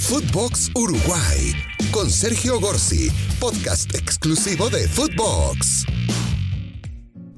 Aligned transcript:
Footbox 0.00 0.70
Uruguay 0.74 1.54
con 1.92 2.10
Sergio 2.10 2.58
Gorsi, 2.58 3.10
podcast 3.38 3.94
exclusivo 3.94 4.68
de 4.70 4.88
Footbox. 4.88 5.84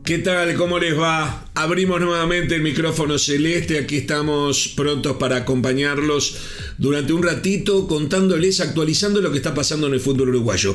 ¿Qué 0.05 0.19
tal? 0.19 0.57
¿Cómo 0.57 0.81
les 0.81 0.99
va? 0.99 1.47
Abrimos 1.55 2.01
nuevamente 2.01 2.57
el 2.57 2.63
micrófono 2.63 3.19
celeste, 3.19 3.79
aquí 3.79 3.99
estamos 3.99 4.67
prontos 4.75 5.17
para 5.17 5.37
acompañarlos 5.37 6.39
durante 6.77 7.13
un 7.13 7.23
ratito 7.23 7.87
contándoles, 7.87 8.59
actualizando 8.61 9.21
lo 9.21 9.31
que 9.31 9.37
está 9.37 9.55
pasando 9.55 9.87
en 9.87 9.95
el 9.95 10.01
fútbol 10.01 10.31
uruguayo. 10.31 10.75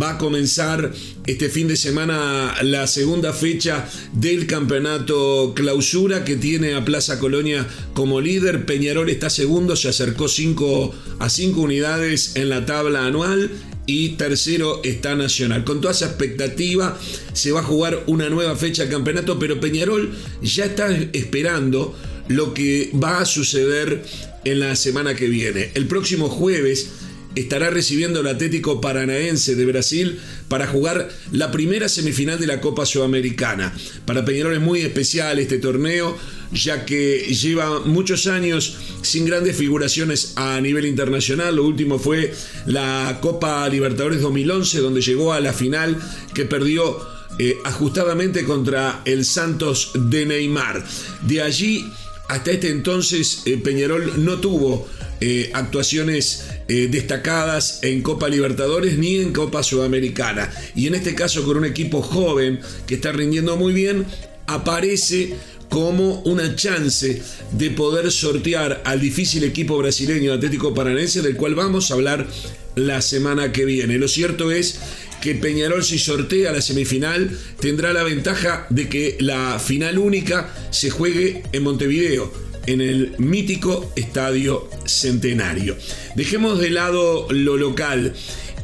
Va 0.00 0.10
a 0.10 0.18
comenzar 0.18 0.92
este 1.24 1.50
fin 1.50 1.68
de 1.68 1.76
semana 1.76 2.52
la 2.62 2.88
segunda 2.88 3.32
fecha 3.32 3.88
del 4.12 4.48
campeonato 4.48 5.52
clausura 5.54 6.24
que 6.24 6.34
tiene 6.34 6.74
a 6.74 6.84
Plaza 6.84 7.20
Colonia 7.20 7.64
como 7.92 8.20
líder. 8.20 8.66
Peñarol 8.66 9.08
está 9.08 9.30
segundo, 9.30 9.76
se 9.76 9.90
acercó 9.90 10.24
a 10.24 11.28
5 11.28 11.60
unidades 11.60 12.34
en 12.34 12.48
la 12.48 12.66
tabla 12.66 13.06
anual 13.06 13.52
y 13.86 14.10
tercero 14.10 14.80
está 14.82 15.14
Nacional. 15.14 15.64
Con 15.64 15.80
toda 15.80 15.92
esa 15.92 16.06
expectativa 16.06 16.98
se 17.32 17.52
va 17.52 17.60
a 17.60 17.64
jugar 17.64 18.02
una 18.06 18.28
nueva 18.28 18.56
fecha 18.56 18.84
de 18.84 18.90
campeonato, 18.90 19.38
pero 19.38 19.60
Peñarol 19.60 20.12
ya 20.42 20.66
está 20.66 20.90
esperando 21.12 21.94
lo 22.28 22.54
que 22.54 22.90
va 22.94 23.20
a 23.20 23.26
suceder 23.26 24.02
en 24.44 24.60
la 24.60 24.76
semana 24.76 25.14
que 25.14 25.28
viene. 25.28 25.70
El 25.74 25.86
próximo 25.86 26.28
jueves 26.28 26.90
estará 27.34 27.70
recibiendo 27.70 28.20
el 28.20 28.26
Atlético 28.26 28.80
Paranaense 28.80 29.54
de 29.54 29.66
Brasil 29.66 30.20
para 30.48 30.66
jugar 30.66 31.08
la 31.32 31.50
primera 31.50 31.88
semifinal 31.88 32.38
de 32.38 32.46
la 32.46 32.60
Copa 32.60 32.86
Sudamericana. 32.86 33.74
Para 34.06 34.24
Peñarol 34.24 34.54
es 34.54 34.60
muy 34.60 34.80
especial 34.80 35.38
este 35.38 35.58
torneo, 35.58 36.16
ya 36.52 36.84
que 36.84 37.18
lleva 37.34 37.80
muchos 37.80 38.26
años 38.26 38.76
sin 39.02 39.24
grandes 39.24 39.56
figuraciones 39.56 40.34
a 40.36 40.60
nivel 40.60 40.86
internacional. 40.86 41.56
Lo 41.56 41.64
último 41.64 41.98
fue 41.98 42.32
la 42.66 43.18
Copa 43.20 43.68
Libertadores 43.68 44.20
2011, 44.20 44.80
donde 44.80 45.00
llegó 45.00 45.32
a 45.32 45.40
la 45.40 45.52
final 45.52 45.96
que 46.34 46.44
perdió 46.44 46.98
eh, 47.38 47.56
ajustadamente 47.64 48.44
contra 48.44 49.02
el 49.04 49.24
Santos 49.24 49.90
de 49.94 50.26
Neymar. 50.26 50.84
De 51.22 51.42
allí 51.42 51.84
hasta 52.28 52.52
este 52.52 52.70
entonces 52.70 53.42
eh, 53.44 53.58
Peñarol 53.62 54.24
no 54.24 54.38
tuvo 54.40 54.88
eh, 55.20 55.50
actuaciones 55.52 56.44
eh, 56.68 56.88
destacadas 56.90 57.80
en 57.82 58.02
Copa 58.02 58.28
Libertadores 58.28 58.98
ni 58.98 59.16
en 59.16 59.32
Copa 59.32 59.62
Sudamericana. 59.62 60.50
Y 60.74 60.86
en 60.86 60.94
este 60.94 61.14
caso 61.14 61.44
con 61.44 61.56
un 61.56 61.64
equipo 61.64 62.02
joven 62.02 62.60
que 62.86 62.94
está 62.94 63.12
rindiendo 63.12 63.56
muy 63.56 63.72
bien, 63.72 64.06
aparece 64.46 65.34
como 65.68 66.20
una 66.20 66.54
chance 66.54 67.20
de 67.52 67.70
poder 67.70 68.10
sortear 68.10 68.82
al 68.84 69.00
difícil 69.00 69.44
equipo 69.44 69.76
brasileño 69.76 70.32
Atlético 70.32 70.74
Paranense 70.74 71.22
del 71.22 71.36
cual 71.36 71.54
vamos 71.54 71.90
a 71.90 71.94
hablar 71.94 72.28
la 72.76 73.02
semana 73.02 73.52
que 73.52 73.64
viene. 73.64 73.98
Lo 73.98 74.08
cierto 74.08 74.50
es 74.50 74.78
que 75.20 75.34
Peñarol 75.34 75.82
si 75.82 75.98
sortea 75.98 76.52
la 76.52 76.60
semifinal 76.60 77.36
tendrá 77.58 77.92
la 77.92 78.02
ventaja 78.02 78.66
de 78.70 78.88
que 78.88 79.16
la 79.20 79.58
final 79.58 79.98
única 79.98 80.52
se 80.70 80.90
juegue 80.90 81.42
en 81.52 81.62
Montevideo, 81.62 82.32
en 82.66 82.80
el 82.80 83.14
mítico 83.18 83.92
Estadio 83.96 84.68
Centenario. 84.84 85.76
Dejemos 86.14 86.58
de 86.60 86.70
lado 86.70 87.26
lo 87.30 87.56
local 87.56 88.14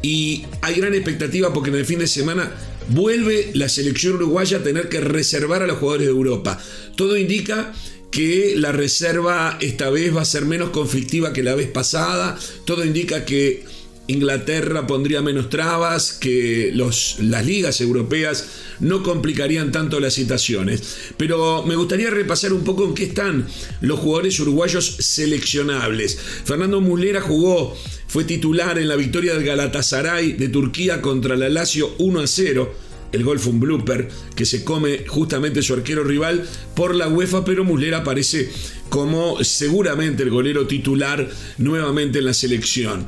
y 0.03 0.45
hay 0.62 0.75
gran 0.77 0.95
expectativa 0.95 1.53
porque 1.53 1.70
en 1.70 1.77
el 1.77 1.87
fin 1.87 1.98
de 1.98 2.07
semana 2.07 2.53
vuelve 2.89 3.51
la 3.55 3.69
selección 3.69 4.15
uruguaya 4.15 4.59
a 4.59 4.62
tener 4.62 4.89
que 4.89 5.01
reservar 5.01 5.62
a 5.62 5.67
los 5.67 5.79
jugadores 5.79 6.07
de 6.07 6.12
Europa. 6.12 6.59
Todo 6.97 7.17
indica 7.17 7.73
que 8.11 8.55
la 8.57 8.73
reserva 8.73 9.57
esta 9.61 9.91
vez 9.91 10.14
va 10.14 10.23
a 10.23 10.25
ser 10.25 10.45
menos 10.45 10.70
conflictiva 10.70 11.33
que 11.33 11.42
la 11.42 11.55
vez 11.55 11.69
pasada. 11.69 12.39
Todo 12.64 12.85
indica 12.85 13.25
que 13.25 13.64
Inglaterra 14.11 14.86
pondría 14.86 15.22
menos 15.22 15.48
trabas, 15.48 16.12
que 16.12 16.70
los, 16.75 17.16
las 17.20 17.47
ligas 17.47 17.80
europeas 17.80 18.47
no 18.80 19.02
complicarían 19.02 19.72
tanto 19.72 20.01
las 20.01 20.14
situaciones. 20.14 21.12
Pero 21.17 21.64
me 21.64 21.77
gustaría 21.77 22.11
repasar 22.11 22.52
un 22.52 22.64
poco 22.64 22.85
en 22.85 22.95
qué 22.95 23.05
están 23.05 23.46
los 23.80 24.01
jugadores 24.01 24.39
uruguayos 24.40 24.96
seleccionables. 24.98 26.18
Fernando 26.45 26.80
Muslera 26.80 27.20
jugó, 27.20 27.77
fue 28.07 28.24
titular 28.24 28.79
en 28.79 28.89
la 28.89 28.96
victoria 28.96 29.35
del 29.35 29.45
Galatasaray 29.45 30.33
de 30.33 30.48
Turquía 30.48 31.01
contra 31.01 31.36
la 31.36 31.48
Lazio 31.48 31.95
1 31.98 32.20
a 32.20 32.27
0 32.27 32.89
el 33.13 33.25
gol 33.25 33.39
fue 33.39 33.53
un 33.53 33.61
blooper 33.61 34.09
que 34.35 34.45
se 34.45 34.65
come 34.65 35.05
justamente 35.07 35.63
su 35.63 35.75
arquero 35.75 36.05
rival 36.05 36.47
por 36.75 36.95
la 36.95 37.09
UEFA, 37.09 37.45
pero 37.45 37.65
Muslera 37.65 37.98
aparece 37.98 38.51
como 38.89 39.43
seguramente 39.45 40.23
el 40.23 40.31
golero 40.31 40.67
titular 40.67 41.29
nuevamente 41.59 42.19
en 42.19 42.25
la 42.27 42.35
selección. 42.35 43.07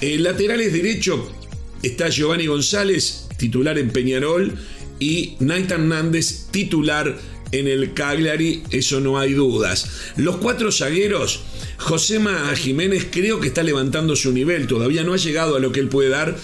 En 0.00 0.22
laterales 0.22 0.72
derecho 0.72 1.30
está 1.82 2.08
Giovanni 2.08 2.46
González, 2.46 3.28
titular 3.36 3.78
en 3.78 3.90
Peñarol, 3.90 4.54
y 4.98 5.34
Nathan 5.40 5.88
Nández, 5.88 6.46
titular 6.50 7.18
en 7.52 7.68
el 7.68 7.94
Cagliari, 7.94 8.62
eso 8.70 9.00
no 9.00 9.18
hay 9.18 9.32
dudas. 9.34 10.12
Los 10.16 10.36
cuatro 10.36 10.72
zagueros, 10.72 11.42
Josema 11.78 12.54
Jiménez 12.56 13.06
creo 13.10 13.40
que 13.40 13.48
está 13.48 13.62
levantando 13.62 14.16
su 14.16 14.32
nivel, 14.32 14.66
todavía 14.66 15.04
no 15.04 15.12
ha 15.12 15.18
llegado 15.18 15.56
a 15.56 15.60
lo 15.60 15.72
que 15.72 15.80
él 15.80 15.88
puede 15.88 16.08
dar, 16.08 16.36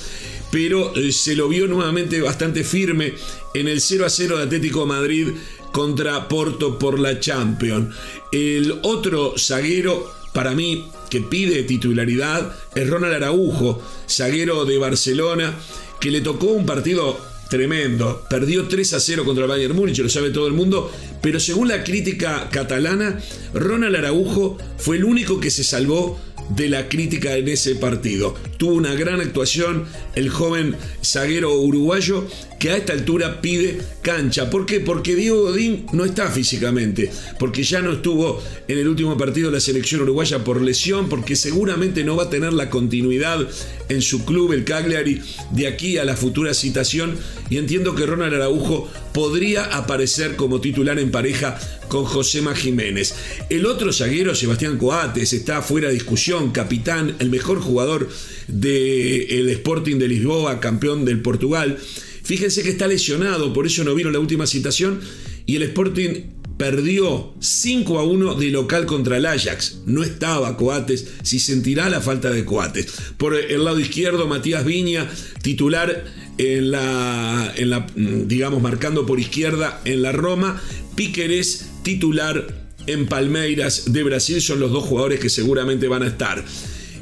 pero 0.51 0.95
eh, 0.97 1.13
se 1.13 1.37
lo 1.37 1.49
vio 1.49 1.67
nuevamente 1.67 2.21
bastante 2.21 2.65
firme 2.65 3.15
en 3.55 3.69
el 3.69 3.81
0 3.81 4.07
a 4.07 4.11
0 4.11 4.39
de 4.39 4.45
Atlético 4.45 4.87
Madrid 4.87 5.29
contra 5.73 6.29
Porto 6.29 6.79
por 6.79 6.99
la 6.99 7.21
Champions. 7.21 7.95
El 8.33 8.81
otro 8.83 9.35
zaguero, 9.39 10.11
para 10.33 10.55
mí, 10.55 10.87
que 11.09 11.21
pide 11.21 11.63
titularidad 11.65 12.55
es 12.75 12.89
Ronald 12.89 13.15
Araujo, 13.15 13.83
zaguero 14.09 14.65
de 14.65 14.79
Barcelona, 14.79 15.55
que 16.01 16.11
le 16.11 16.21
tocó 16.21 16.47
un 16.47 16.67
partido 16.67 17.19
tremendo. 17.51 18.25
Perdió 18.31 18.67
3 18.67 18.95
a 18.95 19.01
0 19.01 19.25
contra 19.25 19.45
el 19.45 19.51
Bayern 19.51 19.77
Múnich, 19.77 19.99
lo 19.99 20.09
sabe 20.09 20.31
todo 20.31 20.47
el 20.47 20.55
mundo, 20.55 20.91
pero 21.21 21.39
según 21.41 21.69
la 21.69 21.85
crítica 21.85 22.49
catalana, 22.51 23.21
Ronald 23.53 23.97
Araujo 23.97 24.57
fue 24.79 24.97
el 24.97 25.05
único 25.05 25.41
que 25.41 25.51
se 25.51 25.65
salvó 25.65 26.19
de 26.51 26.69
la 26.69 26.89
crítica 26.89 27.37
en 27.37 27.49
ese 27.49 27.75
partido. 27.77 28.35
Tuvo 28.57 28.75
una 28.75 28.95
gran 28.95 29.21
actuación 29.21 29.85
el 30.15 30.29
joven 30.29 30.77
zaguero 31.03 31.55
uruguayo 31.55 32.27
que 32.59 32.71
a 32.71 32.77
esta 32.77 32.93
altura 32.93 33.41
pide 33.41 33.81
cancha. 34.03 34.51
¿Por 34.51 34.67
qué? 34.67 34.81
Porque 34.81 35.15
Diego 35.15 35.45
Godín 35.45 35.87
no 35.93 36.05
está 36.05 36.31
físicamente, 36.31 37.11
porque 37.39 37.63
ya 37.63 37.81
no 37.81 37.93
estuvo 37.93 38.43
en 38.69 38.79
el 38.79 38.87
último 38.87 39.17
partido 39.17 39.49
de 39.49 39.57
la 39.57 39.61
selección 39.61 40.03
uruguaya 40.03 40.45
por 40.45 40.61
lesión, 40.61 41.09
porque 41.09 41.37
seguramente 41.37 42.05
no 42.05 42.17
va 42.17 42.25
a 42.25 42.31
tener 42.31 42.53
la 42.53 42.69
continuidad 42.69 43.49
en 43.89 44.03
su 44.03 44.27
club, 44.27 44.53
el 44.53 44.65
Cagliari, 44.65 45.23
de 45.53 45.67
aquí 45.69 45.97
a 45.97 46.05
la 46.05 46.17
futura 46.17 46.53
citación. 46.53 47.17
Y 47.49 47.57
entiendo 47.57 47.95
que 47.95 48.07
Ronald 48.07 48.35
Araujo 48.35 48.91
podría 49.13 49.65
aparecer 49.65 50.37
como 50.37 50.61
titular 50.61 50.99
en 50.99 51.11
pareja 51.11 51.59
con 51.89 52.05
Josema 52.05 52.55
Jiménez. 52.55 53.15
El 53.49 53.67
otro 53.67 53.93
zaguero, 53.93 54.35
Sebastián 54.35 54.79
Coates, 54.79 55.33
está 55.33 55.61
fuera 55.61 55.89
de 55.89 55.95
discusión, 55.95 56.40
capitán, 56.49 57.17
el 57.19 57.29
mejor 57.29 57.61
jugador 57.61 58.09
del 58.49 59.49
Sporting 59.51 59.97
de 59.99 60.09
Lisboa, 60.09 60.61
campeón 60.61 61.05
del 61.05 61.21
Portugal. 61.21 61.79
Fíjense 62.23 62.63
que 62.63 62.71
está 62.71 62.87
lesionado, 62.87 63.53
por 63.53 63.67
eso 63.67 63.85
no 63.85 63.95
vino 63.95 64.11
la 64.11 64.19
última 64.19 64.47
citación. 64.47 65.01
Y 65.47 65.57
el 65.57 65.63
Sporting 65.65 66.23
perdió 66.57 67.33
5 67.41 67.99
a 67.99 68.05
1 68.05 68.35
de 68.35 68.51
local 68.51 68.85
contra 68.87 69.17
el 69.17 69.25
Ajax. 69.25 69.79
No 69.87 70.03
estaba 70.03 70.57
Coates, 70.57 71.09
si 71.23 71.39
sentirá 71.39 71.89
la 71.89 72.03
falta 72.03 72.31
de 72.31 72.45
Coates. 72.45 72.87
Por 73.17 73.35
el 73.35 73.65
lado 73.65 73.81
izquierdo, 73.81 74.27
Matías 74.27 74.65
Viña, 74.65 75.09
titular 75.43 76.05
en 76.37 76.71
la, 76.71 77.53
en 77.57 77.71
la 77.71 77.87
digamos, 77.97 78.61
marcando 78.61 79.07
por 79.07 79.19
izquierda 79.19 79.81
en 79.87 80.03
la 80.03 80.13
Roma. 80.13 80.61
Píqueres, 80.97 81.71
titular 81.83 82.60
en 82.87 83.07
Palmeiras 83.07 83.93
de 83.93 84.03
Brasil, 84.03 84.41
son 84.41 84.61
los 84.61 84.73
dos 84.73 84.85
jugadores 84.85 85.21
que 85.21 85.29
seguramente 85.29 85.89
van 85.89 86.03
a 86.03 86.09
estar. 86.09 86.45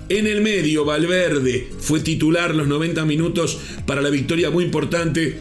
En 0.09 0.27
el 0.27 0.41
medio, 0.41 0.85
Valverde 0.85 1.69
fue 1.79 2.01
titular 2.01 2.55
los 2.55 2.67
90 2.67 3.05
minutos 3.05 3.59
para 3.87 4.01
la 4.01 4.09
victoria 4.09 4.51
muy 4.51 4.65
importante 4.65 5.41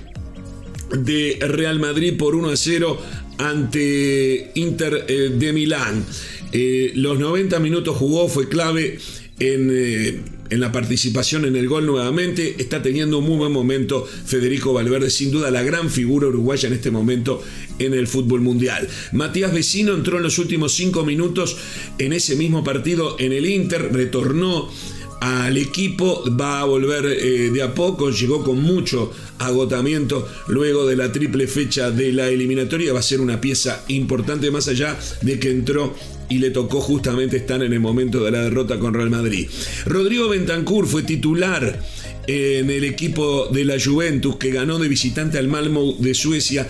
de 0.92 1.38
Real 1.42 1.80
Madrid 1.80 2.18
por 2.18 2.36
1 2.36 2.50
a 2.50 2.58
0 2.58 3.02
ante 3.38 4.52
Inter 4.56 5.06
eh, 5.08 5.32
de 5.34 5.54
Milán. 5.54 6.06
Eh, 6.52 6.92
los 6.96 7.20
90 7.20 7.60
minutos 7.60 7.96
jugó, 7.96 8.28
fue 8.28 8.50
clave 8.50 9.00
en, 9.40 9.70
eh, 9.72 10.22
en, 10.50 10.60
la 10.60 10.72
participación 10.72 11.46
en 11.46 11.56
el 11.56 11.68
gol 11.68 11.86
nuevamente. 11.86 12.56
Está 12.60 12.82
teniendo 12.82 13.20
un 13.20 13.26
muy 13.26 13.38
buen 13.38 13.52
momento 13.52 14.06
Federico 14.06 14.74
Valverde, 14.74 15.10
sin 15.10 15.32
duda 15.32 15.52
la 15.52 15.64
gran 15.64 15.90
figura 15.90 16.28
uruguaya 16.28 16.68
en 16.68 16.74
este 16.74 16.92
momento 16.92 17.44
en 17.80 17.94
el 17.94 18.08
fútbol 18.08 18.42
mundial. 18.42 18.88
Matías 19.12 19.54
Vecino 19.54 19.94
entró 19.94 20.18
en 20.18 20.24
los 20.24 20.40
últimos 20.40 20.74
cinco 20.74 21.06
minutos 21.06 21.58
en 21.98 22.14
ese 22.14 22.36
mismo 22.36 22.64
partido 22.64 23.16
en 23.20 23.34
el 23.34 23.46
Inter, 23.46 23.92
retornó 23.92 24.70
al 25.20 25.58
equipo, 25.58 26.24
va 26.40 26.62
a 26.62 26.66
volver 26.66 27.06
eh, 27.06 27.50
de 27.52 27.62
a 27.62 27.74
poco, 27.74 28.12
llegó 28.12 28.44
con 28.44 28.62
mucho 28.62 29.12
agotamiento 29.40 30.28
luego 30.48 30.86
de 30.86 30.96
la 30.96 31.12
triple 31.12 31.48
fecha 31.48 31.92
de 31.92 32.12
la 32.14 32.28
eliminatoria, 32.28 32.94
va 32.94 33.00
a 33.00 33.04
ser 33.04 33.22
una 33.22 33.42
pieza 33.42 33.84
importante 33.88 34.52
más 34.52 34.68
allá 34.68 34.98
de 35.22 35.40
que 35.40 35.50
entró 35.50 35.96
y 36.30 36.40
le 36.40 36.52
tocó 36.52 36.82
justamente 36.82 37.38
estar 37.38 37.64
en 37.64 37.74
el 37.74 37.80
momento 37.80 38.24
de 38.24 38.32
la 38.32 38.42
derrota 38.42 38.80
con 38.80 38.94
Real 38.94 39.10
Madrid. 39.10 39.48
Rodrigo 39.86 40.30
Bentancur 40.30 40.86
fue 40.88 41.04
titular 41.04 41.80
en 42.28 42.70
el 42.70 42.84
equipo 42.84 43.48
de 43.48 43.64
la 43.64 43.78
Juventus 43.82 44.36
que 44.36 44.52
ganó 44.52 44.80
de 44.80 44.90
visitante 44.90 45.38
al 45.38 45.48
Malmo 45.48 45.96
de 45.98 46.14
Suecia 46.14 46.68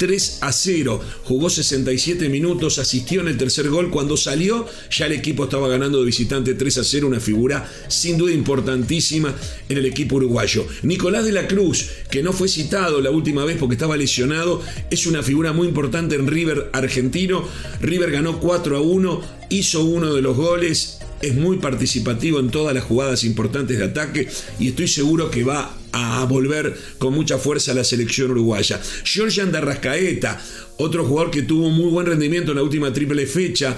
3 0.00 0.38
a 0.40 0.50
0. 0.50 0.98
Jugó 1.24 1.50
67 1.50 2.30
minutos, 2.30 2.78
asistió 2.78 3.20
en 3.20 3.28
el 3.28 3.36
tercer 3.36 3.68
gol. 3.68 3.90
Cuando 3.90 4.16
salió, 4.16 4.66
ya 4.90 5.04
el 5.04 5.12
equipo 5.12 5.44
estaba 5.44 5.68
ganando 5.68 5.98
de 5.98 6.06
visitante 6.06 6.54
3 6.54 6.78
a 6.78 6.84
0. 6.84 7.06
Una 7.06 7.20
figura 7.20 7.70
sin 7.88 8.16
duda 8.16 8.32
importantísima 8.32 9.34
en 9.68 9.76
el 9.76 9.84
equipo 9.84 10.16
uruguayo. 10.16 10.66
Nicolás 10.84 11.26
de 11.26 11.32
la 11.32 11.46
Cruz, 11.46 11.90
que 12.10 12.22
no 12.22 12.32
fue 12.32 12.48
citado 12.48 13.02
la 13.02 13.10
última 13.10 13.44
vez 13.44 13.58
porque 13.58 13.74
estaba 13.74 13.98
lesionado, 13.98 14.62
es 14.90 15.06
una 15.06 15.22
figura 15.22 15.52
muy 15.52 15.68
importante 15.68 16.14
en 16.14 16.26
River 16.26 16.70
argentino. 16.72 17.46
River 17.82 18.10
ganó 18.10 18.40
4 18.40 18.78
a 18.78 18.80
1, 18.80 19.22
hizo 19.50 19.84
uno 19.84 20.14
de 20.14 20.22
los 20.22 20.34
goles 20.34 21.00
es 21.22 21.34
muy 21.34 21.58
participativo 21.58 22.40
en 22.40 22.50
todas 22.50 22.74
las 22.74 22.84
jugadas 22.84 23.24
importantes 23.24 23.78
de 23.78 23.84
ataque 23.84 24.28
y 24.58 24.68
estoy 24.68 24.88
seguro 24.88 25.30
que 25.30 25.44
va 25.44 25.76
a 25.92 26.24
volver 26.24 26.76
con 26.98 27.14
mucha 27.14 27.38
fuerza 27.38 27.72
a 27.72 27.74
la 27.74 27.84
selección 27.84 28.30
uruguaya. 28.30 28.80
Georgian 29.04 29.52
Darrascaeta, 29.52 30.40
otro 30.78 31.04
jugador 31.04 31.30
que 31.30 31.42
tuvo 31.42 31.70
muy 31.70 31.90
buen 31.90 32.06
rendimiento 32.06 32.52
en 32.52 32.56
la 32.56 32.62
última 32.62 32.92
triple 32.92 33.26
fecha 33.26 33.76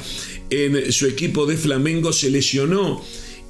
en 0.50 0.92
su 0.92 1.06
equipo 1.06 1.46
de 1.46 1.56
Flamengo, 1.56 2.12
se 2.12 2.30
lesionó 2.30 3.02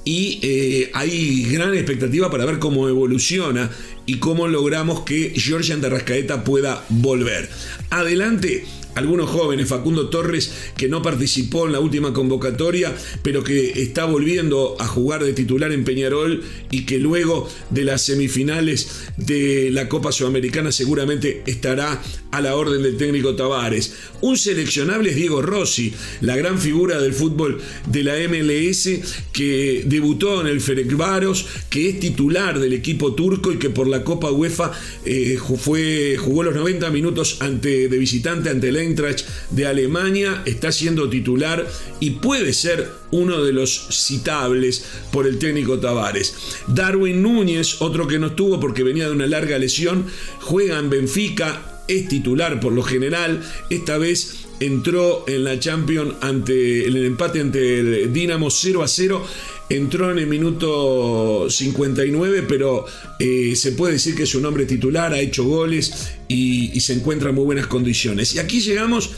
y 0.05 0.39
eh, 0.41 0.91
hay 0.93 1.43
gran 1.45 1.73
expectativa 1.73 2.29
para 2.29 2.45
ver 2.45 2.59
cómo 2.59 2.89
evoluciona 2.89 3.69
y 4.05 4.17
cómo 4.17 4.47
logramos 4.47 5.01
que 5.01 5.33
Georgian 5.35 5.81
Darrascaeta 5.81 6.43
pueda 6.43 6.83
volver. 6.89 7.49
Adelante 7.89 8.65
algunos 8.95 9.29
jóvenes, 9.29 9.67
Facundo 9.67 10.09
Torres, 10.09 10.53
que 10.77 10.87
no 10.87 11.01
participó 11.01 11.65
en 11.65 11.73
la 11.73 11.79
última 11.79 12.13
convocatoria, 12.13 12.95
pero 13.21 13.43
que 13.43 13.81
está 13.81 14.05
volviendo 14.05 14.75
a 14.79 14.87
jugar 14.87 15.23
de 15.23 15.33
titular 15.33 15.71
en 15.71 15.83
Peñarol 15.83 16.43
y 16.71 16.85
que 16.85 16.99
luego 16.99 17.49
de 17.69 17.83
las 17.83 18.03
semifinales 18.03 19.03
de 19.17 19.69
la 19.71 19.89
Copa 19.89 20.11
Sudamericana 20.11 20.71
seguramente 20.71 21.43
estará 21.45 22.01
a 22.31 22.41
la 22.41 22.55
orden 22.55 22.81
del 22.81 22.97
técnico 22.97 23.35
Tavares. 23.35 23.93
Un 24.21 24.37
seleccionable 24.37 25.11
es 25.11 25.15
Diego 25.15 25.41
Rossi, 25.41 25.93
la 26.21 26.35
gran 26.35 26.59
figura 26.59 26.99
del 26.99 27.13
fútbol 27.13 27.61
de 27.87 28.03
la 28.03 28.15
MLS 28.27 28.89
que 29.31 29.83
debutó 29.85 30.41
en 30.41 30.47
el 30.47 30.61
Ferencváros, 30.61 31.45
que 31.69 31.89
es 31.89 31.99
titular 31.99 32.59
del 32.59 32.73
equipo 32.73 33.13
turco 33.13 33.51
y 33.51 33.57
que 33.57 33.69
por 33.69 33.87
la 33.87 34.03
Copa 34.03 34.31
UEFA 34.31 34.71
eh, 35.05 35.37
fue, 35.57 36.17
jugó 36.17 36.43
los 36.43 36.55
90 36.55 36.89
minutos 36.89 37.37
ante, 37.41 37.87
de 37.87 37.97
visitante 37.97 38.49
ante 38.49 38.69
el 38.69 38.77
Eintracht 38.83 39.25
de 39.49 39.65
Alemania, 39.65 40.43
está 40.45 40.71
siendo 40.71 41.09
titular 41.09 41.67
y 41.99 42.11
puede 42.11 42.53
ser 42.53 42.89
uno 43.11 43.43
de 43.43 43.53
los 43.53 43.87
citables 43.91 44.85
por 45.11 45.27
el 45.27 45.39
técnico 45.39 45.79
Tavares. 45.79 46.35
Darwin 46.67 47.21
Núñez, 47.21 47.81
otro 47.81 48.07
que 48.07 48.19
no 48.19 48.27
estuvo 48.27 48.59
porque 48.59 48.83
venía 48.83 49.07
de 49.07 49.13
una 49.13 49.27
larga 49.27 49.57
lesión, 49.57 50.05
juega 50.39 50.79
en 50.79 50.89
Benfica, 50.89 51.81
es 51.87 52.07
titular 52.07 52.59
por 52.59 52.73
lo 52.73 52.83
general. 52.83 53.41
Esta 53.69 53.97
vez 53.97 54.45
entró 54.59 55.25
en 55.27 55.43
la 55.43 55.59
Champions 55.59 56.15
ante 56.21 56.85
el 56.85 57.05
empate 57.05 57.41
ante 57.41 57.79
el 57.79 58.13
Dinamo 58.13 58.49
0 58.49 58.83
a 58.83 58.87
0. 58.87 59.25
Entró 59.69 60.11
en 60.11 60.19
el 60.19 60.27
minuto 60.27 61.49
59, 61.49 62.43
pero 62.47 62.85
eh, 63.19 63.55
se 63.55 63.71
puede 63.71 63.93
decir 63.93 64.15
que 64.15 64.23
es 64.23 64.35
un 64.35 64.45
hombre 64.45 64.65
titular, 64.65 65.13
ha 65.13 65.19
hecho 65.19 65.43
goles 65.45 66.13
y, 66.27 66.71
y 66.73 66.79
se 66.81 66.93
encuentra 66.93 67.29
en 67.29 67.35
muy 67.35 67.45
buenas 67.45 67.67
condiciones. 67.67 68.35
Y 68.35 68.39
aquí 68.39 68.59
llegamos 68.59 69.11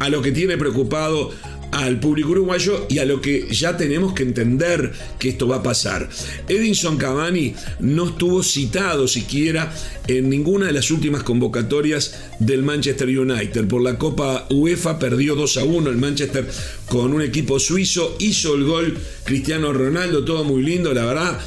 a 0.00 0.08
lo 0.08 0.22
que 0.22 0.32
tiene 0.32 0.56
preocupado 0.56 1.30
al 1.72 2.00
público 2.00 2.30
uruguayo 2.30 2.86
y 2.88 2.98
a 2.98 3.04
lo 3.04 3.20
que 3.20 3.48
ya 3.50 3.76
tenemos 3.76 4.14
que 4.14 4.22
entender 4.22 4.92
que 5.18 5.30
esto 5.30 5.46
va 5.46 5.56
a 5.56 5.62
pasar. 5.62 6.08
Edinson 6.48 6.96
Cavani 6.96 7.54
no 7.80 8.08
estuvo 8.08 8.42
citado 8.42 9.06
siquiera 9.06 9.72
en 10.06 10.28
ninguna 10.28 10.66
de 10.66 10.72
las 10.72 10.90
últimas 10.90 11.22
convocatorias 11.22 12.14
del 12.38 12.62
Manchester 12.62 13.08
United. 13.08 13.66
Por 13.68 13.82
la 13.82 13.98
Copa 13.98 14.46
UEFA 14.50 14.98
perdió 14.98 15.34
2 15.34 15.56
a 15.58 15.64
1 15.64 15.90
el 15.90 15.96
Manchester 15.96 16.48
con 16.86 17.12
un 17.12 17.22
equipo 17.22 17.58
suizo, 17.58 18.16
hizo 18.18 18.54
el 18.54 18.64
gol 18.64 18.98
Cristiano 19.24 19.72
Ronaldo, 19.72 20.24
todo 20.24 20.44
muy 20.44 20.62
lindo, 20.62 20.92
la 20.92 21.04
verdad, 21.04 21.40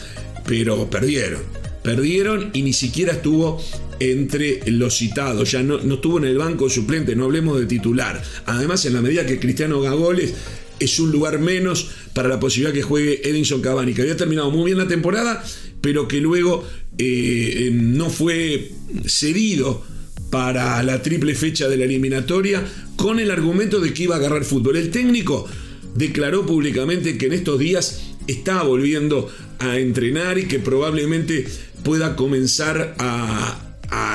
pero 0.45 0.89
perdieron. 0.89 1.62
Perdieron 1.83 2.49
y 2.53 2.61
ni 2.61 2.73
siquiera 2.73 3.13
estuvo 3.13 3.61
entre 3.99 4.61
los 4.71 4.97
citados, 4.97 5.51
ya 5.51 5.63
no, 5.63 5.77
no 5.79 5.95
estuvo 5.95 6.17
en 6.17 6.25
el 6.25 6.37
banco 6.37 6.69
suplente, 6.69 7.15
no 7.15 7.25
hablemos 7.25 7.59
de 7.59 7.65
titular. 7.65 8.21
Además, 8.45 8.85
en 8.85 8.93
la 8.93 9.01
medida 9.01 9.25
que 9.25 9.39
Cristiano 9.39 9.81
Gagoles 9.81 10.33
es 10.79 10.99
un 10.99 11.11
lugar 11.11 11.39
menos 11.39 11.89
para 12.13 12.29
la 12.29 12.39
posibilidad 12.39 12.73
que 12.73 12.81
juegue 12.81 13.27
Edinson 13.27 13.61
Cavani, 13.61 13.93
que 13.93 14.01
había 14.01 14.17
terminado 14.17 14.51
muy 14.51 14.65
bien 14.65 14.77
la 14.77 14.87
temporada, 14.87 15.43
pero 15.81 16.07
que 16.07 16.19
luego 16.19 16.65
eh, 16.97 17.69
no 17.73 18.09
fue 18.09 18.71
cedido 19.05 19.83
para 20.29 20.81
la 20.83 21.01
triple 21.01 21.35
fecha 21.35 21.67
de 21.67 21.77
la 21.77 21.85
eliminatoria 21.85 22.63
con 22.95 23.19
el 23.19 23.31
argumento 23.31 23.79
de 23.79 23.93
que 23.93 24.03
iba 24.03 24.15
a 24.15 24.17
agarrar 24.17 24.45
fútbol. 24.45 24.77
El 24.77 24.89
técnico 24.89 25.47
declaró 25.95 26.45
públicamente 26.45 27.17
que 27.17 27.27
en 27.27 27.33
estos 27.33 27.59
días 27.59 28.01
está 28.27 28.63
volviendo 28.63 29.29
a 29.59 29.77
entrenar 29.77 30.37
y 30.37 30.45
que 30.45 30.59
probablemente 30.59 31.45
pueda 31.83 32.15
comenzar 32.15 32.95
a, 32.97 33.59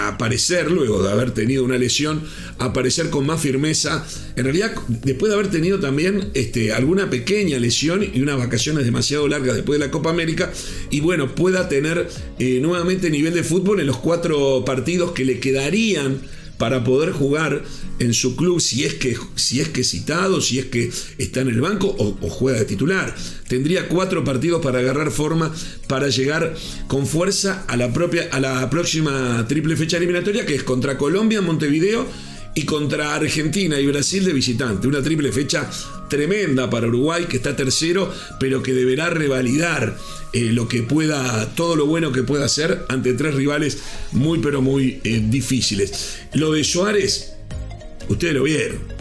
aparecer, 0.09 0.73
luego 0.73 1.05
de 1.05 1.13
haber 1.13 1.31
tenido 1.31 1.63
una 1.63 1.79
lesión, 1.79 2.23
aparecer 2.59 3.11
con 3.11 3.25
más 3.25 3.41
firmeza. 3.41 4.05
En 4.35 4.43
realidad, 4.43 4.75
después 4.89 5.31
de 5.31 5.37
haber 5.37 5.53
tenido 5.53 5.79
también 5.79 6.31
este, 6.35 6.73
alguna 6.73 7.09
pequeña 7.11 7.61
lesión 7.61 8.03
y 8.03 8.21
unas 8.21 8.39
vacaciones 8.39 8.85
demasiado 8.85 9.29
largas 9.29 9.55
después 9.55 9.79
de 9.79 9.87
la 9.87 9.93
Copa 9.93 10.11
América, 10.11 10.51
y 10.91 11.01
bueno, 11.01 11.33
pueda 11.37 11.69
tener 11.69 12.09
eh, 12.41 12.59
nuevamente 12.61 13.09
nivel 13.09 13.35
de 13.35 13.45
fútbol 13.45 13.79
en 13.79 13.87
los 13.87 13.99
cuatro 13.99 14.65
partidos 14.65 15.13
que 15.13 15.25
le 15.25 15.39
quedarían 15.39 16.23
para 16.59 16.85
poder 16.85 17.13
jugar 17.13 17.63
en 17.99 18.13
su 18.13 18.37
club 18.37 18.61
si 18.61 18.85
es 18.85 18.95
que, 18.95 19.17
si 19.37 19.61
es 19.61 19.69
que 19.69 19.85
citado, 19.85 20.41
si 20.41 20.59
es 20.59 20.67
que 20.67 20.91
está 21.17 21.41
en 21.41 21.49
el 21.49 21.61
banco 21.61 21.95
o, 21.99 22.29
juega 22.29 22.59
de 22.59 22.65
titular. 22.65 23.15
Tendría 23.49 23.89
cuatro 23.89 24.25
partidos 24.25 24.61
para 24.61 24.81
agarrar 24.81 25.11
forma 25.11 25.55
para 25.87 26.09
llegar 26.09 26.55
con 26.87 27.07
fuerza 27.07 27.65
a 27.69 27.77
la, 27.77 27.93
propia, 27.93 28.29
a 28.33 28.41
la 28.41 28.69
próxima 28.69 29.47
triple 29.49 29.77
fecha 29.77 29.97
eliminatoria 29.97 30.45
que 30.45 30.55
es 30.55 30.63
contra 30.63 30.99
Colombia, 30.99 31.41
Montevideo 31.41 32.07
y 32.59 32.65
contra 32.65 33.15
Argentina 33.15 33.79
y 33.79 33.87
Brasil 33.87 34.25
de 34.25 34.33
visitante. 34.33 34.89
Una 34.89 35.01
triple 35.01 35.31
fecha 35.31 35.71
tremenda 36.09 36.69
para 36.69 36.89
Uruguay, 36.89 37.27
que 37.27 37.37
está 37.37 37.55
tercero, 37.55 38.13
pero 38.41 38.65
que 38.65 38.75
deberá 38.75 39.11
revalidar 39.11 39.97
eh, 40.33 40.51
lo 40.53 40.67
que 40.67 40.83
pueda, 40.83 41.55
todo 41.55 41.77
lo 41.77 41.87
bueno 41.87 42.11
que 42.11 42.25
pueda 42.25 42.47
hacer 42.47 42.85
ante 42.89 43.15
tres 43.15 43.37
rivales 43.37 43.79
muy, 44.11 44.41
pero 44.41 44.61
muy 44.61 45.01
eh, 45.05 45.23
difíciles. 45.25 46.19
Lo 46.35 46.51
de 46.51 46.65
Suárez, 46.65 47.35
ustedes 48.09 48.35
lo 48.35 48.43
vieron 48.43 48.98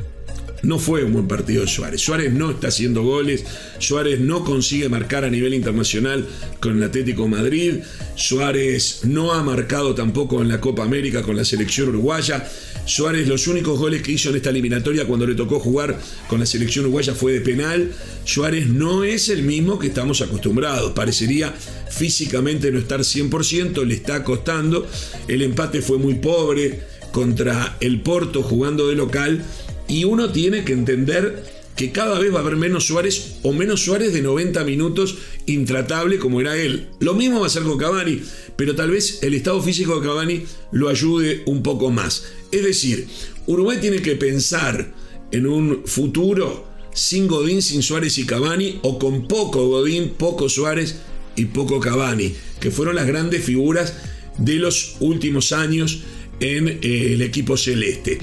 no 0.64 0.80
fue 0.80 1.04
un 1.04 1.14
buen 1.14 1.28
partido 1.28 1.62
de 1.62 1.68
Suárez. 1.68 2.02
Suárez 2.02 2.34
no 2.34 2.52
está 2.52 2.68
haciendo 2.70 3.04
goles, 3.04 3.46
Suárez 3.80 4.20
no 4.20 4.44
consigue 4.44 4.90
marcar 4.90 5.24
a 5.24 5.30
nivel 5.30 5.54
internacional 5.54 6.28
con 6.60 6.78
el 6.78 6.84
Atlético 6.84 7.28
Madrid, 7.28 7.76
Suárez 8.16 9.02
no 9.04 9.34
ha 9.34 9.44
marcado 9.44 9.94
tampoco 9.96 10.42
en 10.42 10.50
la 10.50 10.60
Copa 10.60 10.84
América 10.84 11.22
con 11.22 11.36
la 11.36 11.46
selección 11.46 11.90
uruguaya. 11.90 12.48
Suárez 12.86 13.28
los 13.28 13.48
únicos 13.48 13.78
goles 13.78 14.02
que 14.02 14.14
hizo 14.14 14.30
en 14.30 14.38
esta 14.38 14.50
eliminatoria 14.50 15.06
cuando 15.06 15.28
le 15.28 15.36
tocó 15.36 15.60
jugar 15.60 16.00
con 16.30 16.40
la 16.40 16.46
selección 16.46 16.86
uruguaya 16.86 17.14
fue 17.14 17.34
de 17.34 17.42
penal. 17.42 17.92
Suárez 18.24 18.68
no 18.68 19.04
es 19.04 19.28
el 19.30 19.44
mismo 19.44 19.78
que 19.78 19.88
estamos 19.88 20.22
acostumbrados. 20.22 20.94
Parecería 20.94 21.54
físicamente 21.90 22.72
no 22.72 22.80
estar 22.80 23.02
100%, 23.02 23.84
le 23.86 23.94
está 23.94 24.24
costando. 24.24 24.88
El 25.28 25.42
empate 25.42 25.82
fue 25.82 25.98
muy 25.98 26.16
pobre 26.16 26.80
contra 27.12 27.78
el 27.82 28.02
Porto 28.02 28.42
jugando 28.42 28.88
de 28.88 28.96
local 28.96 29.44
y 29.88 30.04
uno 30.04 30.32
tiene 30.32 30.64
que 30.64 30.74
entender 30.74 31.44
que 31.78 31.92
cada 31.92 32.18
vez 32.18 32.34
va 32.34 32.40
a 32.40 32.42
haber 32.42 32.56
menos 32.56 32.88
Suárez 32.88 33.36
o 33.44 33.54
menos 33.54 33.84
Suárez 33.84 34.12
de 34.12 34.24
90 34.24 34.64
minutos 34.64 35.20
intratable 35.46 36.18
como 36.18 36.42
era 36.42 36.58
él. 36.58 36.90
Lo 37.00 37.14
mismo 37.14 37.40
va 37.40 37.48
a 37.48 37.52
ser 37.52 37.64
con 37.64 37.78
Cavani, 37.78 38.20
pero 38.56 38.76
tal 38.76 38.90
vez 38.90 39.20
el 39.22 39.36
estado 39.36 39.62
físico 39.62 40.00
de 40.00 40.08
Cavani 40.08 40.44
lo 40.72 40.90
ayude 40.90 41.44
un 41.46 41.62
poco 41.62 41.92
más. 41.92 42.26
Es 42.52 42.64
decir, 42.64 43.08
Uruguay 43.46 43.78
tiene 43.80 44.02
que 44.02 44.16
pensar 44.16 44.92
en 45.32 45.46
un 45.46 45.84
futuro 45.86 46.66
sin 46.94 47.28
Godín, 47.28 47.62
sin 47.62 47.84
Suárez 47.84 48.18
y 48.18 48.26
Cavani, 48.26 48.80
o 48.82 48.98
con 48.98 49.28
poco 49.28 49.68
Godín, 49.68 50.16
poco 50.18 50.50
Suárez 50.50 50.96
y 51.36 51.46
poco 51.46 51.80
Cavani, 51.80 52.34
que 52.60 52.72
fueron 52.72 52.96
las 52.96 53.06
grandes 53.06 53.44
figuras 53.44 53.94
de 54.40 54.56
los 54.56 54.96
últimos 55.00 55.52
años 55.52 56.02
en 56.40 56.68
eh, 56.68 57.14
el 57.14 57.22
equipo 57.22 57.56
celeste. 57.56 58.18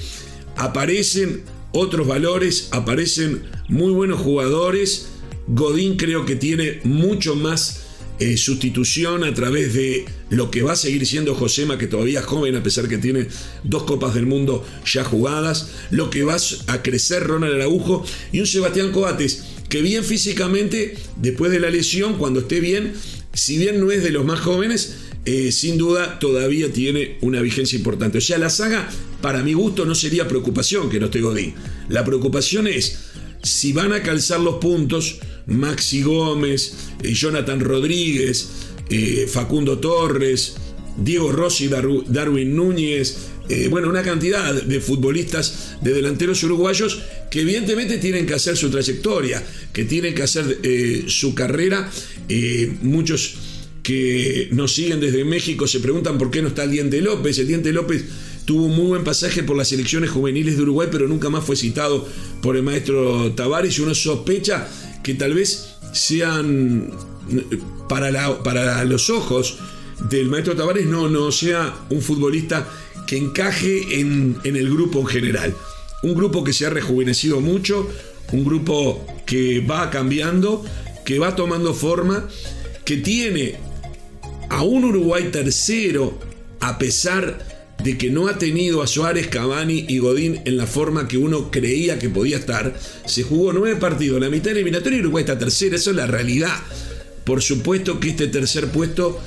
Aparecen 0.56 1.53
otros 1.74 2.06
valores, 2.06 2.68
aparecen 2.70 3.42
muy 3.68 3.92
buenos 3.92 4.20
jugadores. 4.20 5.08
Godín 5.48 5.96
creo 5.96 6.24
que 6.24 6.36
tiene 6.36 6.80
mucho 6.84 7.34
más 7.34 7.82
eh, 8.20 8.36
sustitución 8.36 9.24
a 9.24 9.34
través 9.34 9.74
de 9.74 10.06
lo 10.30 10.50
que 10.50 10.62
va 10.62 10.72
a 10.72 10.76
seguir 10.76 11.04
siendo 11.04 11.34
Josema, 11.34 11.76
que 11.76 11.88
todavía 11.88 12.20
es 12.20 12.26
joven, 12.26 12.54
a 12.54 12.62
pesar 12.62 12.88
que 12.88 12.98
tiene 12.98 13.26
dos 13.64 13.82
Copas 13.82 14.14
del 14.14 14.24
Mundo 14.24 14.64
ya 14.86 15.02
jugadas, 15.02 15.70
lo 15.90 16.10
que 16.10 16.22
va 16.22 16.36
a 16.68 16.82
crecer 16.82 17.24
Ronald 17.24 17.56
Araujo 17.56 18.04
y 18.30 18.38
un 18.38 18.46
Sebastián 18.46 18.92
Coates, 18.92 19.42
que 19.68 19.82
bien 19.82 20.04
físicamente, 20.04 20.96
después 21.16 21.50
de 21.50 21.58
la 21.58 21.70
lesión, 21.70 22.14
cuando 22.14 22.40
esté 22.40 22.60
bien, 22.60 22.92
si 23.32 23.58
bien 23.58 23.80
no 23.80 23.90
es 23.90 24.04
de 24.04 24.12
los 24.12 24.24
más 24.24 24.38
jóvenes, 24.38 24.94
eh, 25.24 25.52
sin 25.52 25.78
duda 25.78 26.18
todavía 26.18 26.72
tiene 26.72 27.16
una 27.22 27.40
vigencia 27.40 27.76
importante. 27.76 28.18
O 28.18 28.20
sea, 28.20 28.38
la 28.38 28.50
saga, 28.50 28.88
para 29.22 29.42
mi 29.42 29.54
gusto, 29.54 29.86
no 29.86 29.94
sería 29.94 30.28
preocupación 30.28 30.90
que 30.90 31.00
no 31.00 31.06
esté 31.06 31.20
Godín. 31.20 31.54
La 31.88 32.04
preocupación 32.04 32.66
es 32.66 32.98
si 33.42 33.72
van 33.72 33.92
a 33.92 34.02
calzar 34.02 34.40
los 34.40 34.56
puntos 34.56 35.18
Maxi 35.46 36.02
Gómez, 36.02 36.74
eh, 37.02 37.12
Jonathan 37.14 37.60
Rodríguez, 37.60 38.48
eh, 38.90 39.26
Facundo 39.30 39.78
Torres, 39.78 40.56
Diego 40.96 41.32
Rossi, 41.32 41.68
Darwin 41.68 42.54
Núñez, 42.54 43.16
bueno, 43.68 43.90
una 43.90 44.02
cantidad 44.02 44.54
de 44.54 44.80
futbolistas, 44.80 45.76
de 45.82 45.92
delanteros 45.92 46.42
uruguayos 46.44 47.02
que 47.30 47.40
evidentemente 47.40 47.98
tienen 47.98 48.26
que 48.26 48.32
hacer 48.32 48.56
su 48.56 48.70
trayectoria, 48.70 49.42
que 49.72 49.84
tienen 49.84 50.14
que 50.14 50.22
hacer 50.22 50.60
su 51.08 51.34
carrera. 51.34 51.90
muchos 52.80 53.36
que 53.84 54.48
nos 54.50 54.74
siguen 54.74 54.98
desde 54.98 55.24
México 55.24 55.68
se 55.68 55.78
preguntan 55.78 56.16
por 56.16 56.30
qué 56.30 56.40
no 56.40 56.48
está 56.48 56.64
el 56.64 56.70
Diente 56.70 57.00
López. 57.02 57.38
El 57.38 57.46
Diente 57.46 57.70
López 57.70 58.04
tuvo 58.46 58.64
un 58.64 58.74
muy 58.74 58.86
buen 58.86 59.04
pasaje 59.04 59.42
por 59.42 59.56
las 59.56 59.68
selecciones 59.68 60.10
juveniles 60.10 60.56
de 60.56 60.62
Uruguay, 60.62 60.88
pero 60.90 61.06
nunca 61.06 61.28
más 61.28 61.44
fue 61.44 61.54
citado 61.54 62.08
por 62.42 62.56
el 62.56 62.62
maestro 62.62 63.32
Tavares 63.32 63.78
y 63.78 63.82
uno 63.82 63.94
sospecha 63.94 64.66
que 65.02 65.14
tal 65.14 65.34
vez 65.34 65.76
sean 65.92 66.90
para, 67.88 68.42
para 68.42 68.84
los 68.84 69.10
ojos 69.10 69.58
del 70.08 70.28
maestro 70.28 70.56
Tavares 70.56 70.86
no, 70.86 71.10
no 71.10 71.30
sea 71.30 71.74
un 71.90 72.00
futbolista 72.00 72.66
que 73.06 73.18
encaje 73.18 74.00
en, 74.00 74.38
en 74.44 74.56
el 74.56 74.70
grupo 74.70 75.00
en 75.00 75.06
general. 75.06 75.54
Un 76.02 76.14
grupo 76.14 76.42
que 76.42 76.54
se 76.54 76.64
ha 76.64 76.70
rejuvenecido 76.70 77.42
mucho, 77.42 77.86
un 78.32 78.44
grupo 78.44 79.06
que 79.26 79.60
va 79.60 79.90
cambiando, 79.90 80.64
que 81.04 81.18
va 81.18 81.36
tomando 81.36 81.74
forma, 81.74 82.26
que 82.86 82.98
tiene 82.98 83.56
a 84.48 84.62
un 84.62 84.84
Uruguay 84.84 85.30
tercero 85.30 86.18
a 86.60 86.78
pesar 86.78 87.38
de 87.82 87.98
que 87.98 88.10
no 88.10 88.28
ha 88.28 88.38
tenido 88.38 88.82
a 88.82 88.86
Suárez, 88.86 89.26
Cavani 89.26 89.84
y 89.88 89.98
Godín 89.98 90.40
en 90.44 90.56
la 90.56 90.66
forma 90.66 91.06
que 91.06 91.18
uno 91.18 91.50
creía 91.50 91.98
que 91.98 92.08
podía 92.08 92.38
estar. 92.38 92.74
Se 93.04 93.22
jugó 93.22 93.52
nueve 93.52 93.76
partidos, 93.76 94.20
la 94.20 94.30
mitad 94.30 94.52
eliminatoria 94.52 94.98
y 94.98 95.00
Uruguay 95.02 95.22
está 95.22 95.38
tercera, 95.38 95.76
eso 95.76 95.90
es 95.90 95.96
la 95.96 96.06
realidad. 96.06 96.56
Por 97.24 97.42
supuesto 97.42 98.00
que 98.00 98.10
este 98.10 98.28
tercer 98.28 98.68
puesto 98.68 99.20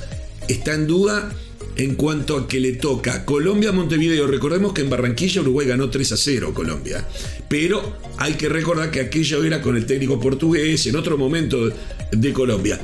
está 0.48 0.74
en 0.74 0.86
duda 0.86 1.32
en 1.76 1.94
cuanto 1.94 2.36
a 2.36 2.48
que 2.48 2.58
le 2.58 2.72
toca 2.72 3.24
Colombia-Montevideo. 3.24 4.26
Recordemos 4.26 4.72
que 4.72 4.80
en 4.80 4.90
Barranquilla 4.90 5.42
Uruguay 5.42 5.68
ganó 5.68 5.90
3 5.90 6.12
a 6.12 6.16
0 6.16 6.52
Colombia. 6.54 7.06
Pero 7.48 7.96
hay 8.16 8.34
que 8.34 8.48
recordar 8.48 8.90
que 8.90 9.00
aquello 9.00 9.44
era 9.44 9.62
con 9.62 9.76
el 9.76 9.86
técnico 9.86 10.18
portugués 10.18 10.84
en 10.86 10.96
otro 10.96 11.16
momento 11.16 11.70
de 12.10 12.32
Colombia 12.32 12.80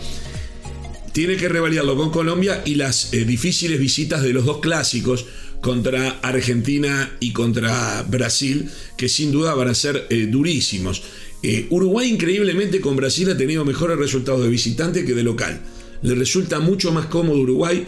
tiene 1.14 1.36
que 1.36 1.48
revalidarlo 1.48 1.96
con 1.96 2.10
Colombia 2.10 2.62
y 2.66 2.74
las 2.74 3.14
eh, 3.14 3.24
difíciles 3.24 3.78
visitas 3.78 4.20
de 4.20 4.32
los 4.32 4.44
dos 4.44 4.58
clásicos 4.58 5.26
contra 5.60 6.18
Argentina 6.22 7.16
y 7.20 7.32
contra 7.32 8.02
Brasil, 8.02 8.68
que 8.96 9.08
sin 9.08 9.30
duda 9.30 9.54
van 9.54 9.68
a 9.68 9.74
ser 9.74 10.08
eh, 10.10 10.26
durísimos. 10.26 11.04
Eh, 11.44 11.68
Uruguay 11.70 12.10
increíblemente 12.10 12.80
con 12.80 12.96
Brasil 12.96 13.30
ha 13.30 13.36
tenido 13.36 13.64
mejores 13.64 13.96
resultados 13.96 14.42
de 14.42 14.48
visitante 14.48 15.04
que 15.04 15.14
de 15.14 15.22
local. 15.22 15.60
Le 16.02 16.16
resulta 16.16 16.58
mucho 16.58 16.90
más 16.90 17.06
cómodo 17.06 17.38
Uruguay 17.38 17.86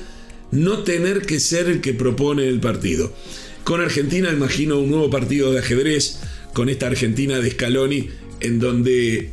no 0.52 0.84
tener 0.84 1.22
que 1.22 1.40
ser 1.40 1.66
el 1.66 1.80
que 1.80 1.94
propone 1.94 2.46
el 2.46 2.60
partido. 2.60 3.12
Con 3.64 3.80
Argentina 3.80 4.30
imagino 4.30 4.78
un 4.78 4.88
nuevo 4.88 5.10
partido 5.10 5.50
de 5.52 5.58
ajedrez, 5.58 6.20
con 6.54 6.68
esta 6.68 6.86
Argentina 6.86 7.40
de 7.40 7.50
Scaloni, 7.50 8.08
en 8.38 8.60
donde 8.60 9.32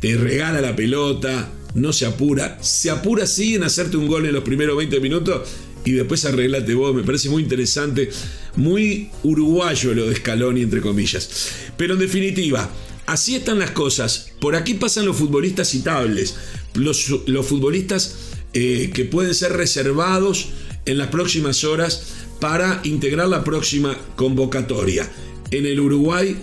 te 0.00 0.16
regala 0.16 0.60
la 0.60 0.74
pelota, 0.74 1.52
no 1.74 1.92
se 1.92 2.06
apura, 2.06 2.58
se 2.62 2.90
apura 2.90 3.26
sí 3.26 3.54
en 3.54 3.64
hacerte 3.64 3.96
un 3.96 4.06
gol 4.06 4.26
en 4.26 4.32
los 4.32 4.44
primeros 4.44 4.76
20 4.76 5.00
minutos 5.00 5.48
y 5.84 5.92
después 5.92 6.24
arreglate 6.24 6.74
vos. 6.74 6.94
Me 6.94 7.02
parece 7.02 7.28
muy 7.30 7.42
interesante, 7.42 8.10
muy 8.56 9.10
uruguayo 9.22 9.94
lo 9.94 10.06
de 10.06 10.16
Scaloni, 10.16 10.62
entre 10.62 10.80
comillas. 10.80 11.50
Pero 11.76 11.94
en 11.94 12.00
definitiva, 12.00 12.70
así 13.06 13.36
están 13.36 13.58
las 13.58 13.70
cosas. 13.70 14.30
Por 14.40 14.56
aquí 14.56 14.74
pasan 14.74 15.06
los 15.06 15.16
futbolistas 15.16 15.68
citables, 15.68 16.36
los, 16.74 17.04
futbolistas 17.46 18.16
eh, 18.52 18.90
que 18.92 19.04
pueden 19.04 19.34
ser 19.34 19.52
reservados 19.52 20.48
en 20.84 20.98
las 20.98 21.08
próximas 21.08 21.64
horas 21.64 22.02
para 22.40 22.80
integrar 22.84 23.28
la 23.28 23.44
próxima 23.44 23.96
convocatoria. 24.16 25.10
En 25.50 25.66
el 25.66 25.80
Uruguay 25.80 26.36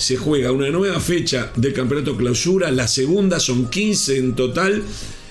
se 0.00 0.16
juega 0.16 0.50
una 0.50 0.70
nueva 0.70 0.98
fecha 0.98 1.52
del 1.56 1.74
campeonato 1.74 2.16
clausura, 2.16 2.70
la 2.70 2.88
segunda 2.88 3.38
son 3.38 3.68
15 3.68 4.16
en 4.16 4.34
total 4.34 4.82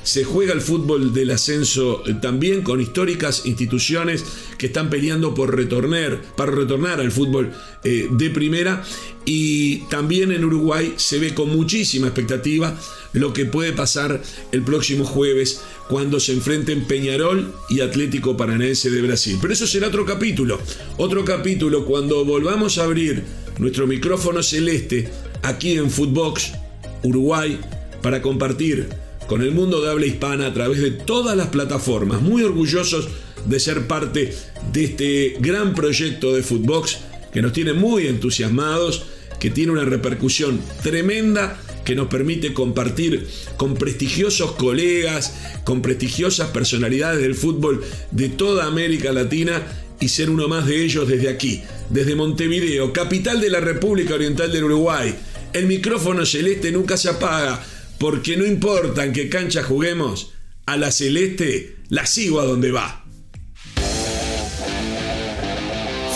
se 0.04 0.24
juega 0.24 0.54
el 0.54 0.62
fútbol 0.62 1.14
del 1.14 1.32
ascenso 1.32 2.04
eh, 2.08 2.16
también 2.22 2.62
con 2.64 2.82
históricas 2.82 3.46
instituciones 3.46 4.24
que 4.58 4.68
están 4.68 4.90
peleando 4.90 5.34
por 5.34 5.56
retornar, 5.56 6.22
para 6.36 6.52
retornar 6.52 7.00
al 7.00 7.12
fútbol 7.12 7.52
eh, 7.84 8.08
de 8.12 8.30
primera. 8.30 8.84
Y 9.26 9.82
también 9.90 10.32
en 10.32 10.44
Uruguay 10.46 10.94
se 10.96 11.20
ve 11.20 11.36
con 11.36 11.50
muchísima 11.50 12.08
expectativa 12.08 12.76
lo 13.14 13.34
que 13.34 13.46
puede 13.46 13.74
pasar 13.74 14.22
el 14.52 14.64
próximo 14.64 15.06
jueves 15.06 15.62
cuando 15.88 16.20
se 16.20 16.34
enfrenten 16.34 16.86
Peñarol 16.86 17.54
y 17.70 17.82
Atlético 17.82 18.36
Paranaense 18.36 18.90
de 18.90 19.02
Brasil. 19.02 19.38
Pero 19.40 19.54
eso 19.54 19.68
será 19.68 19.90
otro 19.90 20.06
capítulo. 20.06 20.60
Otro 20.98 21.24
capítulo 21.26 21.86
cuando 21.86 22.26
volvamos 22.26 22.80
a 22.80 22.86
abrir 22.86 23.24
nuestro 23.60 23.86
micrófono 23.86 24.42
celeste 24.42 25.10
aquí 25.44 25.74
en 25.74 25.92
Footbox 25.92 26.54
Uruguay 27.04 27.60
para 28.02 28.22
compartir 28.22 28.90
con 29.28 29.42
el 29.42 29.52
mundo 29.52 29.82
de 29.82 29.92
habla 29.92 30.08
hispana 30.08 30.48
a 30.48 30.54
través 30.54 30.82
de 30.82 30.92
todas 30.92 31.38
las 31.38 31.48
plataformas. 31.48 32.22
Muy 32.22 32.42
orgullosos 32.44 33.10
de 33.46 33.60
ser 33.60 33.86
parte 33.88 34.34
de 34.74 34.84
este 34.84 35.36
gran 35.40 35.76
proyecto 35.76 36.34
de 36.34 36.42
Footbox 36.42 36.98
que 37.32 37.42
nos 37.42 37.54
tiene 37.54 37.74
muy 37.74 38.08
entusiasmados, 38.08 39.04
que 39.40 39.52
tiene 39.52 39.72
una 39.72 39.86
repercusión 39.86 40.60
tremenda 40.82 41.60
que 41.86 41.96
nos 41.96 42.08
permite 42.08 42.54
compartir 42.54 43.28
con 43.58 43.76
prestigiosos 43.76 44.54
colegas, 44.54 45.34
con 45.64 45.82
prestigiosas 45.82 46.50
personalidades 46.50 47.22
del 47.22 47.36
fútbol 47.36 47.84
de 48.12 48.30
toda 48.30 48.66
América 48.66 49.12
Latina 49.12 49.62
y 50.00 50.10
ser 50.10 50.30
uno 50.30 50.48
más 50.48 50.66
de 50.66 50.84
ellos 50.84 51.08
desde 51.08 51.30
aquí, 51.30 51.62
desde 51.90 52.16
Montevideo, 52.16 52.94
capital 52.94 53.42
de 53.42 53.50
la 53.50 53.60
República 53.60 54.16
Oriental 54.16 54.52
del 54.52 54.66
Uruguay. 54.66 55.16
El 55.54 55.68
micrófono 55.68 56.26
celeste 56.26 56.72
nunca 56.72 56.98
se 56.98 57.10
apaga 57.10 57.64
porque 57.98 58.38
no 58.38 58.46
importa 58.46 59.04
en 59.04 59.14
qué 59.14 59.30
cancha 59.30 59.64
juguemos, 59.64 60.32
a 60.66 60.78
la 60.78 60.92
celeste 60.92 61.76
la 61.90 62.06
sigo 62.06 62.40
a 62.40 62.46
donde 62.46 62.72
va. 62.72 63.04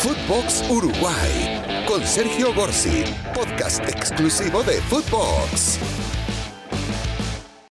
Footbox 0.01 0.63
Uruguay 0.69 1.85
con 1.87 2.05
Sergio 2.05 2.53
Gorsi, 2.53 3.03
podcast 3.33 3.87
exclusivo 3.87 4.63
de 4.63 4.81
Footbox. 4.83 5.79